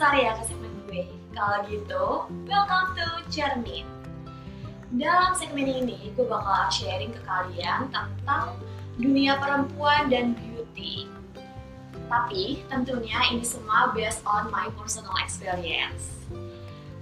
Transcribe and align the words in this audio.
penasaran 0.00 0.24
ya 0.24 0.32
ke 0.32 0.44
segmen 0.48 0.72
gue? 0.88 1.02
Kalau 1.36 1.58
gitu, 1.68 2.04
welcome 2.48 2.88
to 2.96 3.08
Cermin. 3.28 3.84
Dalam 4.96 5.36
segmen 5.36 5.68
ini, 5.68 6.08
gue 6.16 6.24
bakal 6.24 6.72
sharing 6.72 7.12
ke 7.12 7.20
kalian 7.28 7.92
tentang 7.92 8.56
dunia 8.96 9.36
perempuan 9.36 10.08
dan 10.08 10.32
beauty. 10.32 11.04
Tapi 12.08 12.64
tentunya 12.72 13.20
ini 13.28 13.44
semua 13.44 13.92
based 13.92 14.24
on 14.24 14.48
my 14.48 14.72
personal 14.80 15.12
experience. 15.20 16.16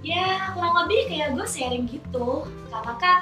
Ya, 0.03 0.51
kurang 0.51 0.83
lebih 0.83 1.07
kayak 1.07 1.39
gue 1.39 1.47
sharing 1.47 1.87
gitu. 1.87 2.51
Karena 2.67 2.99
kan 2.99 3.19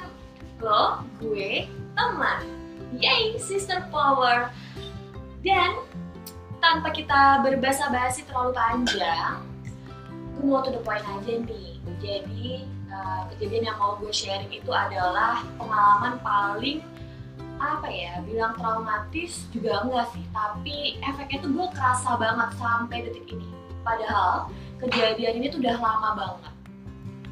lo, 0.57 1.05
gue, 1.21 1.69
teman. 1.93 2.49
Yay, 2.97 3.37
sister 3.37 3.85
power. 3.93 4.49
Dan 5.45 5.77
tanpa 6.65 6.89
kita 6.89 7.45
berbahasa-basi 7.45 8.25
terlalu 8.25 8.57
panjang, 8.57 9.37
gue 10.37 10.45
mau 10.45 10.61
to 10.61 10.69
the 10.69 10.81
point 10.85 11.01
aja 11.01 11.33
nih. 11.41 11.81
Jadi 11.97 12.63
uh, 12.93 13.25
kejadian 13.33 13.73
yang 13.73 13.77
mau 13.81 13.97
gue 13.97 14.13
sharing 14.13 14.53
itu 14.53 14.69
adalah 14.69 15.41
pengalaman 15.57 16.21
paling 16.21 16.79
apa 17.57 17.89
ya 17.89 18.21
bilang 18.21 18.53
traumatis 18.53 19.49
juga 19.49 19.81
enggak 19.81 20.07
sih. 20.13 20.25
Tapi 20.29 21.01
efeknya 21.01 21.37
tuh 21.41 21.51
gue 21.57 21.67
kerasa 21.73 22.11
banget 22.21 22.49
sampai 22.61 22.97
detik 23.09 23.27
ini. 23.33 23.49
Padahal 23.81 24.53
kejadian 24.77 25.41
ini 25.41 25.45
tuh 25.49 25.59
udah 25.59 25.77
lama 25.81 26.09
banget. 26.13 26.53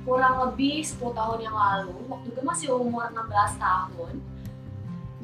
Kurang 0.05 0.35
lebih 0.49 0.85
10 0.85 1.17
tahun 1.17 1.39
yang 1.41 1.55
lalu 1.57 1.97
waktu 2.09 2.27
gue 2.33 2.43
masih 2.45 2.73
umur 2.73 3.09
16 3.09 3.57
tahun 3.57 4.13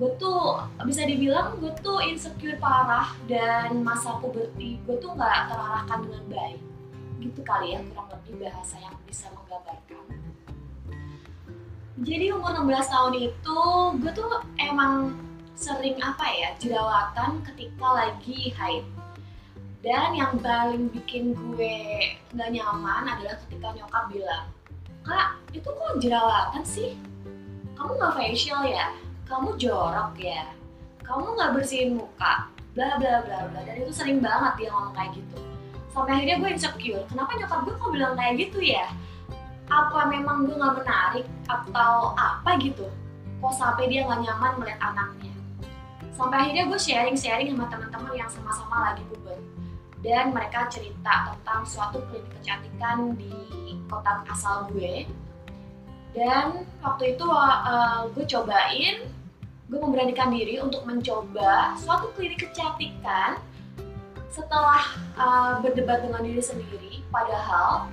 gue 0.02 0.10
tuh 0.18 0.58
bisa 0.82 1.06
dibilang 1.06 1.62
gue 1.62 1.70
tuh 1.86 2.02
insecure 2.02 2.58
parah 2.58 3.14
dan 3.30 3.86
masa 3.86 4.18
puberti 4.18 4.82
gue 4.88 4.98
tuh 4.98 5.14
nggak 5.14 5.52
terarahkan 5.52 6.00
dengan 6.10 6.24
baik 6.26 6.71
gitu 7.22 7.46
kali 7.46 7.78
ya 7.78 7.80
kurang 7.94 8.10
lebih 8.10 8.34
bahasa 8.42 8.82
yang 8.82 8.98
bisa 9.06 9.30
menggambarkan. 9.30 10.06
Jadi 12.02 12.26
umur 12.34 12.66
16 12.66 12.82
tahun 12.90 13.14
itu 13.30 13.60
gue 14.02 14.12
tuh 14.18 14.30
emang 14.58 15.14
sering 15.54 16.02
apa 16.02 16.26
ya 16.34 16.50
jerawatan 16.58 17.46
ketika 17.54 17.88
lagi 17.94 18.50
haid. 18.58 18.86
Dan 19.82 20.14
yang 20.14 20.38
paling 20.42 20.90
bikin 20.94 21.34
gue 21.38 22.18
gak 22.34 22.50
nyaman 22.54 23.06
adalah 23.06 23.38
ketika 23.46 23.74
nyokap 23.74 24.14
bilang 24.14 24.46
kak 25.02 25.38
itu 25.54 25.66
kok 25.66 25.98
jerawatan 26.02 26.64
sih? 26.66 26.98
Kamu 27.78 27.98
gak 27.98 28.18
facial 28.18 28.62
ya? 28.66 28.94
Kamu 29.30 29.58
jorok 29.58 30.14
ya? 30.18 30.50
Kamu 31.06 31.38
gak 31.38 31.54
bersihin 31.54 31.98
muka? 31.98 32.50
Bla 32.74 32.98
bla 32.98 33.26
bla 33.26 33.46
bla. 33.50 33.62
Dan 33.62 33.86
itu 33.86 33.94
sering 33.94 34.22
banget 34.22 34.66
dia 34.66 34.70
ngomong 34.74 34.94
kayak 34.94 35.18
gitu 35.18 35.51
sampai 35.92 36.12
akhirnya 36.18 36.38
gue 36.40 36.50
insecure. 36.56 37.04
Kenapa 37.12 37.32
nyokap 37.36 37.60
gue 37.68 37.76
kok 37.76 37.92
bilang 37.92 38.14
kayak 38.16 38.34
gitu 38.40 38.60
ya? 38.64 38.88
Apa 39.68 40.08
memang 40.08 40.48
gue 40.48 40.56
nggak 40.56 40.76
menarik? 40.84 41.28
Atau 41.48 42.16
apa 42.16 42.50
gitu? 42.60 42.88
Kok 43.40 43.54
sampai 43.56 43.92
dia 43.92 44.08
nggak 44.08 44.24
nyaman 44.24 44.52
melihat 44.60 44.82
anaknya? 44.82 45.34
Sampai 46.16 46.38
akhirnya 46.48 46.68
gue 46.68 46.80
sharing-sharing 46.80 47.56
sama 47.56 47.68
teman-teman 47.72 48.14
yang 48.16 48.30
sama-sama 48.32 48.92
lagi 48.92 49.04
puber. 49.12 49.40
Dan 50.02 50.34
mereka 50.34 50.66
cerita 50.72 51.30
tentang 51.30 51.62
suatu 51.68 52.02
klinik 52.10 52.32
kecantikan 52.42 53.14
di 53.16 53.32
kota 53.86 54.26
asal 54.32 54.72
gue. 54.74 55.06
Dan 56.12 56.68
waktu 56.84 57.16
itu 57.16 57.24
uh, 57.24 58.08
gue 58.12 58.26
cobain 58.28 59.08
gue 59.72 59.80
memberanikan 59.80 60.28
diri 60.36 60.60
untuk 60.60 60.84
mencoba 60.84 61.80
suatu 61.80 62.12
klinik 62.20 62.44
kecantikan 62.44 63.40
setelah 64.32 64.82
uh, 65.20 65.60
berdebat 65.60 66.08
dengan 66.08 66.24
diri 66.24 66.40
sendiri 66.40 67.04
padahal 67.12 67.92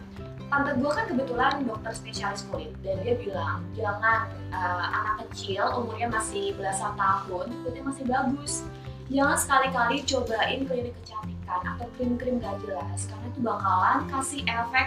tante 0.48 0.72
gue 0.80 0.90
kan 0.90 1.04
kebetulan 1.04 1.52
dokter 1.68 1.92
spesialis 1.92 2.46
kulit 2.48 2.72
dan 2.80 2.96
dia 3.04 3.18
bilang 3.20 3.60
jangan 3.76 4.32
uh, 4.48 4.86
anak 4.88 5.28
kecil 5.28 5.68
umurnya 5.76 6.08
masih 6.08 6.56
belasan 6.56 6.96
tahun 6.96 7.52
kulitnya 7.52 7.84
masih 7.84 8.04
bagus. 8.08 8.64
Jangan 9.08 9.36
sekali-kali 9.40 10.04
cobain 10.04 10.60
klinik 10.68 10.94
kecantikan 11.00 11.60
atau 11.64 11.86
krim-krim 11.96 12.40
gak 12.40 12.60
jelas 12.64 13.08
karena 13.08 13.26
itu 13.28 13.40
bakalan 13.40 13.98
kasih 14.08 14.42
efek 14.44 14.86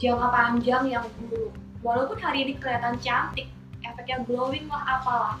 jangka 0.00 0.28
panjang 0.28 0.84
yang 0.88 1.04
buruk. 1.20 1.52
Walaupun 1.80 2.18
hari 2.20 2.48
ini 2.48 2.52
kelihatan 2.60 2.96
cantik 3.00 3.48
efeknya 3.80 4.24
glowing 4.28 4.68
lah 4.68 5.00
apalah. 5.00 5.36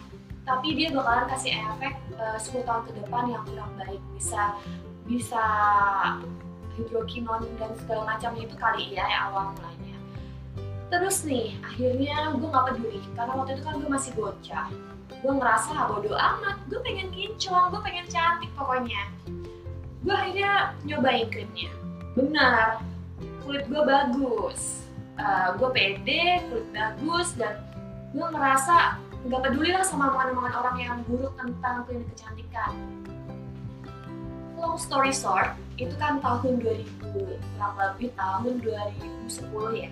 Tapi 0.48 0.80
dia 0.80 0.88
bakalan 0.92 1.28
kasih 1.28 1.52
efek 1.56 1.92
uh, 2.16 2.40
10 2.40 2.64
tahun 2.64 2.82
ke 2.88 2.92
depan 3.04 3.24
yang 3.28 3.44
kurang 3.44 3.72
baik. 3.76 4.00
Bisa 4.16 4.56
bisa 5.08 5.44
hidrokinon 6.76 7.42
dan 7.56 7.72
segala 7.82 8.14
macamnya 8.14 8.44
itu 8.44 8.56
kali 8.60 8.94
ya 8.94 9.08
awal 9.26 9.56
mulanya. 9.56 9.96
Terus 10.92 11.24
nih 11.24 11.56
akhirnya 11.64 12.36
gue 12.36 12.48
nggak 12.48 12.66
peduli 12.72 13.00
karena 13.16 13.32
waktu 13.34 13.50
itu 13.56 13.62
kan 13.64 13.74
gue 13.80 13.90
masih 13.90 14.12
bocah. 14.14 14.66
Gue 15.18 15.32
ngerasa 15.34 15.90
bodo 15.90 16.12
amat 16.14 16.56
gue 16.68 16.80
pengen 16.84 17.08
kinclong 17.10 17.72
gue 17.74 17.80
pengen 17.82 18.06
cantik 18.06 18.52
pokoknya. 18.54 19.02
Gue 20.04 20.14
akhirnya 20.14 20.76
nyobain 20.86 21.26
krimnya 21.32 21.72
benar 22.14 22.84
kulit 23.42 23.64
gue 23.66 23.82
bagus. 23.82 24.86
Uh, 25.18 25.56
gue 25.58 25.68
pede 25.74 26.46
kulit 26.46 26.68
bagus 26.70 27.34
dan 27.34 27.58
gue 28.14 28.22
ngerasa 28.22 29.02
nggak 29.26 29.40
peduli 29.50 29.74
lah 29.74 29.82
sama 29.82 30.14
omongan-omongan 30.14 30.54
orang 30.54 30.76
yang 30.78 30.96
buruk 31.10 31.34
tentang 31.34 31.82
klinik 31.90 32.06
kecantikan 32.14 32.70
long 34.58 34.76
story 34.78 35.14
short 35.14 35.54
itu 35.78 35.94
kan 35.96 36.18
tahun 36.18 36.58
2000 36.58 36.84
kurang 37.14 37.74
lebih 37.78 38.10
tahun 38.18 38.58
2010 38.62 39.82
ya. 39.82 39.90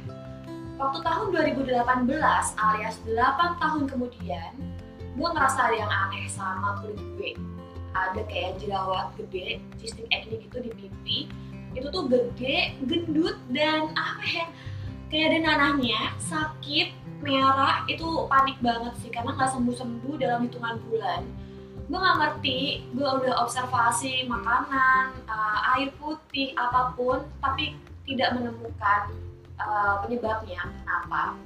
Waktu 0.76 0.98
tahun 1.00 1.26
2018 1.32 1.72
alias 2.60 2.96
8 3.08 3.62
tahun 3.62 3.82
kemudian 3.88 4.52
gue 5.16 5.28
ngerasa 5.32 5.72
ada 5.72 5.76
yang 5.80 5.88
aneh 5.88 6.28
sama 6.28 6.84
kulit 6.84 7.00
gue 7.16 7.32
ada 7.96 8.20
kayak 8.28 8.60
jerawat 8.60 9.08
gede 9.16 9.56
cystic 9.80 10.04
acne 10.12 10.36
gitu 10.44 10.60
di 10.60 10.70
pipi 10.76 11.18
itu 11.72 11.88
tuh 11.88 12.04
gede 12.08 12.76
gendut 12.84 13.40
dan 13.48 13.92
apa 13.96 14.24
ya. 14.28 14.46
Kayak 15.06 15.26
ada 15.32 15.38
nanahnya 15.48 16.00
sakit 16.18 16.92
merah 17.22 17.86
itu 17.88 18.04
panik 18.28 18.58
banget 18.60 18.92
sih 19.00 19.08
karena 19.08 19.32
nggak 19.32 19.54
sembuh 19.54 19.76
sembuh 19.78 20.14
dalam 20.20 20.44
hitungan 20.44 20.76
bulan 20.90 21.22
gue 21.86 21.98
gak 21.98 22.18
ngerti. 22.18 22.60
Gue 22.94 23.06
udah 23.06 23.46
observasi 23.46 24.26
makanan 24.26 25.14
uh, 25.30 25.58
air 25.78 25.94
putih 25.98 26.50
apa 26.58 26.94
pun 26.98 27.22
tapi 27.38 27.78
tidak 28.06 28.34
menemukan 28.34 29.14
uh, 29.58 30.02
penyebabnya. 30.02 30.66
Kenapa? 30.82 31.38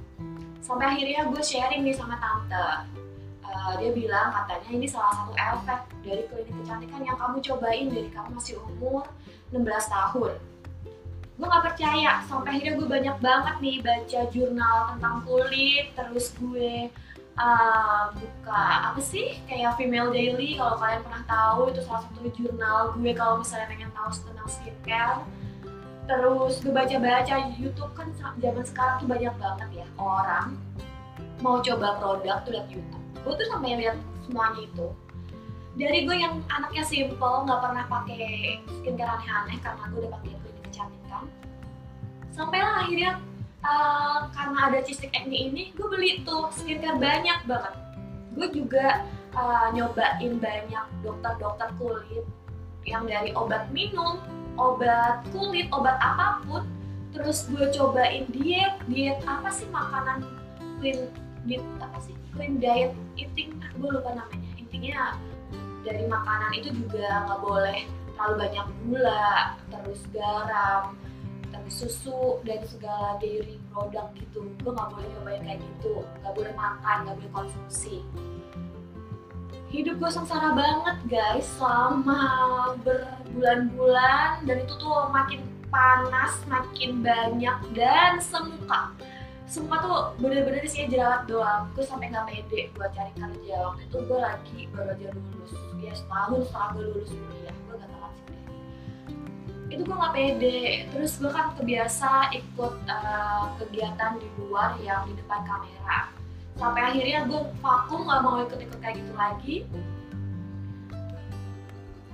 Sampai 0.61 0.97
akhirnya 0.97 1.29
gue 1.29 1.41
sharing 1.41 1.85
nih 1.85 1.95
sama 1.97 2.17
tante. 2.17 2.89
Uh, 3.41 3.73
dia 3.77 3.91
bilang 3.91 4.31
katanya 4.31 4.69
ini 4.71 4.87
salah 4.87 5.11
satu 5.11 5.33
efek 5.35 5.81
dari 6.07 6.23
klinik 6.29 6.55
kecantikan 6.63 7.01
yang 7.03 7.17
kamu 7.19 7.37
cobain 7.43 7.87
dari 7.91 8.09
kamu 8.09 8.29
masih 8.37 8.55
umur 8.63 9.05
16 9.53 9.65
tahun. 9.67 10.33
Gue 11.37 11.47
gak 11.49 11.65
percaya. 11.73 12.21
Sampai 12.25 12.57
akhirnya 12.57 12.73
gue 12.81 12.87
banyak 12.89 13.17
banget 13.21 13.55
nih 13.61 13.77
baca 13.85 14.19
jurnal 14.33 14.77
tentang 14.95 15.15
kulit 15.21 15.85
terus 15.93 16.33
gue 16.37 16.89
buka 18.15 18.63
apa 18.91 19.01
sih? 19.01 19.39
Kayak 19.47 19.79
Female 19.79 20.11
Daily 20.11 20.59
kalau 20.59 20.75
kalian 20.77 21.01
pernah 21.05 21.23
tahu 21.25 21.61
itu 21.71 21.81
salah 21.85 22.01
satu 22.05 22.29
jurnal 22.35 22.93
gue 22.95 23.11
kalau 23.15 23.39
misalnya 23.41 23.67
pengen 23.71 23.91
tahu 23.95 24.09
tentang 24.11 24.49
skincare. 24.49 25.19
Terus 26.09 26.53
gue 26.59 26.73
baca-baca 26.73 27.35
YouTube 27.55 27.91
kan 27.95 28.07
zaman 28.41 28.63
sekarang 28.67 28.95
tuh 28.99 29.07
banyak 29.07 29.33
banget 29.39 29.69
ya 29.83 29.87
orang 29.95 30.59
mau 31.39 31.63
coba 31.63 31.97
produk 31.97 32.43
tuh 32.43 32.51
liat 32.53 32.67
YouTube. 32.69 33.03
Gue 33.23 33.33
tuh 33.37 33.47
sampai 33.49 33.79
lihat 33.79 33.97
semuanya 34.27 34.61
itu. 34.67 34.87
Dari 35.71 36.03
gue 36.03 36.17
yang 36.19 36.43
anaknya 36.51 36.83
simple 36.83 37.47
nggak 37.47 37.59
pernah 37.63 37.83
pakai 37.87 38.59
skincare 38.81 39.11
aneh-aneh 39.17 39.57
karena 39.63 39.83
gue 39.87 39.99
udah 40.03 40.11
pakai 40.19 40.29
klinik 40.35 40.63
kecantikan 40.67 41.23
sampailah 42.31 42.87
akhirnya 42.87 43.19
uh, 43.65 44.29
karena 44.33 44.59
ada 44.69 44.79
cystic 44.85 45.13
acne 45.13 45.33
ini 45.33 45.63
gue 45.73 45.87
beli 45.87 46.21
tuh 46.25 46.49
skincare 46.53 46.97
banyak 46.97 47.39
banget. 47.45 47.73
Gue 48.35 48.47
juga 48.53 49.05
uh, 49.35 49.67
nyobain 49.73 50.37
banyak 50.37 50.85
dokter-dokter 51.05 51.69
kulit 51.77 52.25
yang 52.85 53.05
dari 53.05 53.29
obat 53.37 53.69
minum 53.69 54.17
obat 54.57 55.21
kulit 55.33 55.69
obat 55.73 55.97
apa 56.01 56.41
pun. 56.45 56.63
Terus 57.11 57.45
gue 57.51 57.67
cobain 57.75 58.23
diet 58.31 58.79
diet 58.87 59.19
apa 59.27 59.51
sih 59.51 59.67
makanan 59.69 60.23
clean 60.79 61.11
diet 61.45 61.63
apa 61.83 61.97
sih? 62.01 62.15
Clean 62.33 62.57
diet 62.57 62.95
eating 63.19 63.59
ah, 63.61 63.71
gue 63.75 63.89
lupa 63.89 64.15
namanya. 64.15 64.51
Intinya 64.57 65.19
dari 65.81 66.05
makanan 66.05 66.51
itu 66.55 66.69
juga 66.77 67.25
nggak 67.27 67.41
boleh 67.41 67.79
terlalu 68.13 68.35
banyak 68.37 68.67
gula 68.85 69.57
terus 69.73 70.01
garam 70.13 70.93
susu 71.69 72.39
dan 72.47 72.63
segala 72.65 73.19
dairy 73.21 73.61
produk 73.69 74.09
gitu. 74.17 74.47
Gue 74.63 74.71
nggak 74.73 74.89
boleh 74.89 75.07
nyobain 75.17 75.43
kayak 75.45 75.59
gitu. 75.61 76.01
Nggak 76.23 76.33
boleh 76.33 76.53
makan 76.57 76.97
nggak 77.05 77.15
boleh 77.21 77.31
konsumsi. 77.35 78.01
Hidup 79.71 80.03
gue 80.03 80.11
sengsara 80.11 80.51
banget 80.51 80.97
guys 81.07 81.47
selama 81.59 82.23
berbulan-bulan. 82.81 84.47
Dan 84.49 84.65
itu 84.65 84.73
tuh 84.81 85.07
makin 85.13 85.45
panas 85.71 86.35
makin 86.51 86.99
banyak 86.99 87.57
dan 87.71 88.19
semuka. 88.19 88.91
Semua 89.51 89.83
tuh 89.83 89.99
bener-bener 90.19 90.63
sih 90.67 90.87
jerawat 90.87 91.27
doang. 91.27 91.67
Gue 91.75 91.83
sampai 91.83 92.11
nggak 92.11 92.27
pede 92.27 92.71
buat 92.75 92.91
cari 92.95 93.11
kerja. 93.15 93.55
Waktu 93.67 93.83
itu 93.87 93.97
gue 94.07 94.19
lagi 94.19 94.59
baru 94.71 94.95
aja 94.95 95.07
lulus. 95.11 95.53
Ya 95.79 95.91
setahun 95.95 96.47
setelah 96.47 96.69
gue 96.75 96.83
lulus 96.87 97.11
kuliah. 97.11 97.55
Gue 97.67 97.75
gak 97.79 97.89
telat 97.91 98.13
sih. 98.15 98.40
Itu 99.71 99.81
gue 99.87 99.95
nggak 99.95 100.13
pede. 100.13 100.85
Terus 100.91 101.15
gue 101.17 101.31
kan 101.31 101.55
kebiasa 101.55 102.35
ikut 102.35 102.75
uh, 102.91 103.55
kegiatan 103.63 104.19
di 104.19 104.27
luar 104.35 104.75
yang 104.83 105.07
di 105.07 105.15
depan 105.15 105.47
kamera. 105.47 106.11
Sampai 106.59 106.81
akhirnya 106.93 107.25
gue 107.25 107.41
vakum 107.63 108.05
gak 108.05 108.21
mau 108.21 108.43
ikut-ikut 108.43 108.79
kayak 108.83 108.99
gitu 108.99 109.13
lagi. 109.15 109.55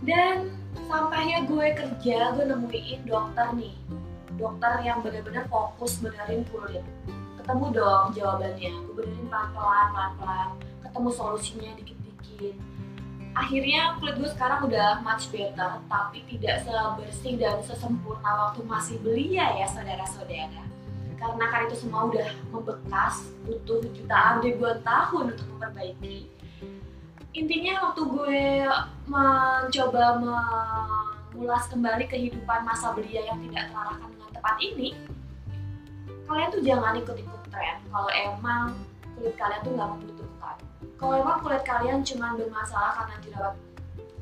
Dan 0.05 0.53
sampainya 0.87 1.43
gue 1.49 1.67
kerja 1.73 2.37
gue 2.37 2.45
nemuin 2.45 2.99
dokter 3.09 3.47
nih. 3.57 3.75
Dokter 4.37 4.85
yang 4.85 5.01
benar-benar 5.01 5.49
fokus 5.49 5.97
benerin 5.97 6.45
kulit. 6.53 6.85
Ketemu 7.41 7.65
dong 7.73 8.05
jawabannya. 8.13 8.71
Gue 8.87 8.93
benerin 9.03 9.27
pelan-pelan 9.27 9.87
pelan-pelan. 9.91 10.49
Ketemu 10.85 11.09
solusinya 11.11 11.71
dikit-dikit 11.81 12.55
akhirnya 13.37 13.93
kulit 14.01 14.17
gue 14.17 14.29
sekarang 14.33 14.65
udah 14.65 15.05
much 15.05 15.29
better 15.29 15.77
tapi 15.85 16.25
tidak 16.25 16.65
sebersih 16.65 17.37
dan 17.37 17.61
sesempurna 17.61 18.49
waktu 18.49 18.65
masih 18.65 18.97
belia 19.05 19.45
ya 19.61 19.67
saudara-saudara. 19.69 20.65
Karena 21.17 21.45
kan 21.49 21.65
itu 21.65 21.75
semua 21.85 22.09
udah 22.09 22.29
membekas 22.53 23.29
butuh 23.45 23.81
jutaan 23.93 24.41
ribuan 24.41 24.81
tahun 24.85 25.33
untuk 25.33 25.47
memperbaiki. 25.57 26.29
Intinya 27.37 27.89
waktu 27.89 28.01
gue 28.05 28.41
mencoba 29.05 30.03
mengulas 30.17 31.65
kembali 31.69 32.05
kehidupan 32.09 32.65
masa 32.65 32.93
belia 32.97 33.21
yang 33.29 33.37
tidak 33.49 33.69
terarahkan 33.69 34.09
dengan 34.13 34.29
tepat 34.33 34.55
ini 34.61 34.89
kalian 36.27 36.49
tuh 36.51 36.61
jangan 36.65 36.93
ikut-ikut 36.99 37.41
tren. 37.53 37.77
Kalau 37.87 38.11
emang 38.11 38.75
kulit 39.15 39.33
kalian 39.39 39.61
tuh 39.63 39.71
nggak 39.73 39.89
membutuhkan 39.95 40.36
kalau 40.97 41.13
emang 41.21 41.39
kulit 41.45 41.61
kalian 41.61 42.01
cuma 42.01 42.33
bermasalah 42.33 42.97
karena 43.01 43.15
jerawat 43.21 43.55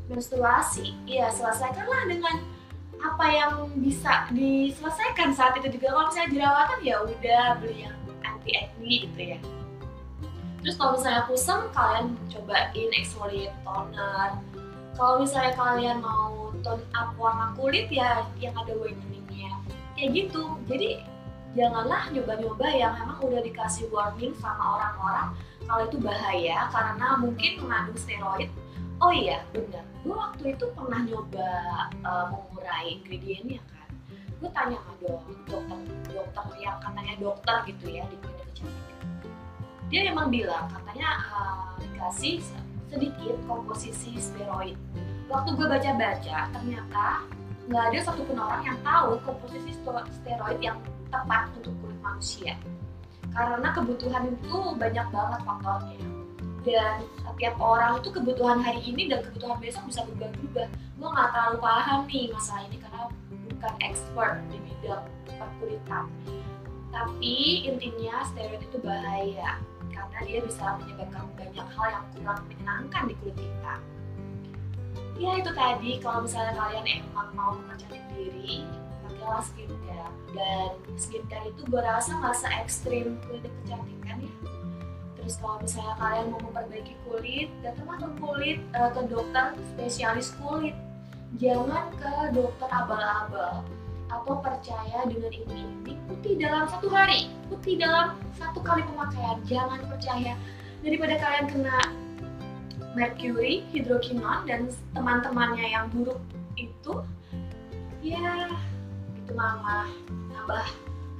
menstruasi 0.05 0.93
ya 1.07 1.31
selesaikanlah 1.33 2.05
dengan 2.05 2.35
apa 3.01 3.25
yang 3.27 3.53
bisa 3.79 4.29
diselesaikan 4.31 5.33
saat 5.33 5.57
itu 5.59 5.79
juga. 5.79 5.95
Kalau 5.95 6.05
misalnya 6.11 6.29
jerawatan 6.31 6.79
ya 6.83 6.95
udah 7.01 7.43
beli 7.63 7.77
yang 7.87 7.97
anti 8.21 8.51
acne 8.55 8.95
gitu 9.07 9.19
ya. 9.35 9.39
Terus 10.65 10.75
kalau 10.81 10.97
misalnya 10.97 11.23
kusam 11.29 11.59
kalian 11.71 12.05
cobain 12.33 12.89
exfoliate 12.97 13.53
toner 13.61 14.41
kalau 14.95 15.19
misalnya 15.19 15.53
kalian 15.59 15.99
mau 15.99 16.55
tone 16.63 16.81
up 16.95 17.11
warna 17.19 17.51
kulit 17.59 17.91
ya 17.91 18.23
yang 18.39 18.55
ada 18.55 18.71
whiteningnya. 18.79 19.51
Kayak 19.93 20.09
gitu. 20.15 20.55
Jadi 20.71 21.03
janganlah 21.55 22.11
nyoba-nyoba 22.11 22.67
yang 22.75 22.93
emang 22.99 23.19
udah 23.23 23.41
dikasih 23.41 23.87
warning 23.89 24.35
sama 24.37 24.79
orang-orang 24.79 25.27
kalau 25.65 25.83
itu 25.87 25.97
bahaya 26.03 26.69
karena 26.69 27.07
mungkin 27.17 27.51
mengandung 27.63 27.97
steroid. 27.97 28.51
Oh 29.01 29.11
iya 29.11 29.41
benar. 29.51 29.83
Gue 30.03 30.15
waktu 30.15 30.43
itu 30.55 30.65
pernah 30.75 31.01
nyoba 31.03 31.49
uh, 32.05 32.25
mengurai 32.31 32.99
ingredientnya 32.99 33.63
kan. 33.71 33.89
Gue 34.37 34.49
tanya 34.51 34.77
dong 35.01 35.23
dokter 35.47 35.79
dokter 36.11 36.45
yang 36.61 36.77
katanya 36.83 37.13
dokter 37.17 37.55
gitu 37.71 37.85
ya 37.89 38.03
di 38.11 38.15
klinik 38.19 38.45
kecantikan 38.51 38.95
dia 39.89 40.09
emang 40.09 40.33
bilang 40.33 40.65
katanya 40.73 41.09
uh, 41.29 41.77
dikasih 41.77 42.41
sedikit 42.89 43.37
komposisi 43.45 44.17
steroid. 44.17 44.77
Waktu 45.29 45.57
gue 45.57 45.67
baca-baca 45.69 46.37
ternyata 46.53 47.05
nggak 47.65 47.83
ada 47.93 47.99
satupun 48.01 48.37
orang 48.37 48.61
yang 48.65 48.77
tahu 48.85 49.17
komposisi 49.25 49.73
steroid 50.21 50.59
yang 50.61 50.77
tepat 51.09 51.51
untuk 51.57 51.73
kulit 51.81 51.99
manusia. 52.01 52.53
Karena 53.35 53.69
kebutuhan 53.75 54.31
itu 54.31 54.57
banyak 54.79 55.07
banget 55.11 55.39
faktornya. 55.43 55.99
Dan 56.65 57.05
setiap 57.21 57.55
orang 57.61 58.01
itu 58.01 58.09
kebutuhan 58.09 58.57
hari 58.63 58.81
ini 58.81 59.05
dan 59.11 59.21
kebutuhan 59.21 59.61
besok 59.61 59.85
bisa 59.85 60.01
berubah-ubah. 60.09 60.67
Gue 60.71 61.09
nggak 61.13 61.29
terlalu 61.35 61.57
paham 61.61 62.01
nih 62.09 62.25
masalah 62.33 62.63
ini 62.65 62.77
karena 62.81 63.03
bukan 63.51 63.73
expert 63.85 64.33
di 64.49 64.57
bidang 64.63 65.03
perkulitan. 65.29 66.05
Tapi 66.89 67.35
intinya 67.69 68.23
steroid 68.31 68.63
itu 68.63 68.77
bahaya 68.79 69.59
karena 69.91 70.19
dia 70.23 70.39
bisa 70.41 70.79
menyebabkan 70.79 71.27
banyak 71.35 71.67
hal 71.75 71.87
yang 71.91 72.05
kurang 72.15 72.39
menyenangkan 72.47 73.03
di 73.11 73.13
kulit 73.19 73.37
kita. 73.37 73.75
Ya 75.15 75.31
itu 75.39 75.51
tadi. 75.51 75.91
Kalau 75.99 76.23
misalnya 76.23 76.53
kalian 76.55 76.85
emang 77.03 77.29
mau 77.35 77.51
mempercantik 77.55 78.03
diri 78.15 78.63
pakailah 79.25 79.43
skincare. 79.49 80.11
Dan 80.37 80.69
skincare 81.01 81.45
itu 81.49 81.61
gue 81.65 81.81
rasa 81.81 82.13
nggak 82.21 82.53
ekstrim 82.61 83.17
klinik 83.25 83.53
kecantikan 83.63 84.17
ya. 84.21 84.33
Terus 85.17 85.41
kalau 85.41 85.57
misalnya 85.57 85.95
kalian 85.97 86.25
mau 86.29 86.39
memperbaiki 86.45 86.93
kulit 87.09 87.49
datanglah 87.65 87.97
ke 87.97 88.09
kulit 88.21 88.57
uh, 88.77 88.89
ke 88.93 89.01
dokter 89.09 89.45
spesialis 89.73 90.29
kulit. 90.37 90.77
Jangan 91.41 91.89
ke 91.97 92.13
dokter 92.37 92.69
abal-abal. 92.69 93.65
Atau 94.05 94.37
percaya 94.37 95.01
dengan 95.09 95.33
ini 95.33 95.97
putih 96.05 96.37
dalam 96.37 96.69
satu 96.69 96.93
hari. 96.93 97.33
Putih 97.49 97.81
dalam 97.81 98.13
satu 98.37 98.61
kali 98.61 98.85
pemakaian. 98.85 99.41
Jangan 99.49 99.81
percaya. 99.89 100.37
Daripada 100.85 101.17
kalian 101.17 101.49
kena 101.49 101.77
mercury, 102.93 103.65
hidrokinon 103.73 104.45
dan 104.45 104.69
teman-temannya 104.93 105.65
yang 105.73 105.89
buruk 105.89 106.21
itu 106.55 107.01
ya 108.05 108.53
itu 109.25 109.33
malah 109.33 109.89
nambah 110.29 110.69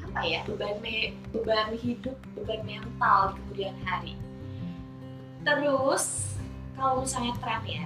apa 0.06 0.22
ya 0.22 0.46
beban 0.46 0.78
me, 0.86 1.18
beban 1.34 1.74
hidup 1.74 2.14
beban 2.38 2.62
mental 2.62 3.34
di 3.34 3.66
kemudian 3.66 3.76
hari. 3.82 4.14
Terus 5.42 6.38
kalau 6.78 7.02
misalnya 7.02 7.34
tren 7.42 7.66
ya 7.66 7.86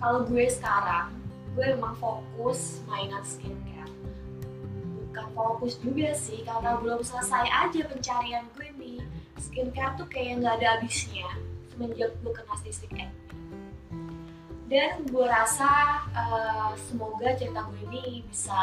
kalau 0.00 0.24
gue 0.24 0.48
sekarang 0.48 1.12
gue 1.52 1.76
emang 1.76 1.92
fokus 2.00 2.80
mainan 2.88 3.20
skincare. 3.20 3.92
Bukan 5.12 5.26
fokus 5.36 5.76
juga 5.76 6.16
sih 6.16 6.40
karena 6.48 6.80
belum 6.80 7.04
selesai 7.04 7.52
aja 7.52 7.84
pencarian 7.84 8.48
gue 8.56 8.68
nih. 8.80 9.04
Skincare 9.36 10.00
tuh 10.00 10.08
kayak 10.08 10.40
nggak 10.40 10.56
ada 10.56 10.80
habisnya 10.80 11.28
semenjak 11.76 12.16
gue 12.24 12.32
kena 12.32 12.56
cystic 12.64 12.92
acne 12.96 13.29
dan 14.70 15.02
gue 15.02 15.26
rasa 15.26 15.98
uh, 16.14 16.70
semoga 16.78 17.34
cerita 17.34 17.66
gue 17.66 17.90
ini 17.90 18.22
bisa 18.30 18.54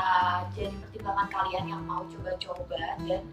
jadi 0.56 0.72
pertimbangan 0.72 1.28
kalian 1.28 1.66
yang 1.68 1.84
mau 1.84 2.08
coba-coba 2.08 2.96
dan 3.04 3.28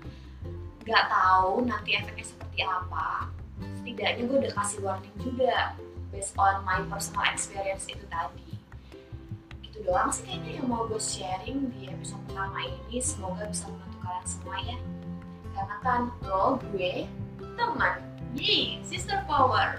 nggak 0.83 1.05
tahu 1.07 1.63
nanti 1.71 1.95
efeknya 1.95 2.27
seperti 2.27 2.67
apa. 2.67 3.31
Setidaknya 3.79 4.23
gue 4.27 4.39
udah 4.43 4.53
kasih 4.59 4.83
warning 4.83 5.17
juga 5.23 5.79
based 6.11 6.35
on 6.35 6.67
my 6.67 6.83
personal 6.91 7.23
experience 7.31 7.87
itu 7.87 8.03
tadi. 8.11 8.59
Itu 9.63 9.87
doang 9.87 10.11
sih 10.11 10.27
kayaknya 10.27 10.59
yang 10.59 10.67
mau 10.67 10.91
gue 10.91 10.99
sharing 10.99 11.71
di 11.79 11.87
episode 11.87 12.19
pertama 12.27 12.59
ini. 12.67 12.99
Semoga 12.99 13.47
bisa 13.47 13.71
membantu 13.71 13.99
kalian 14.03 14.27
semua 14.27 14.57
ya. 14.67 14.79
Karena 15.55 15.77
kan 15.79 16.01
lo 16.27 16.59
gue 16.75 17.07
teman. 17.55 18.03
Yee, 18.35 18.83
sister 18.83 19.23
power 19.31 19.79